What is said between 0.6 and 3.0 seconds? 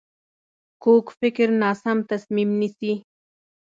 کوږ فکر ناسم تصمیم نیسي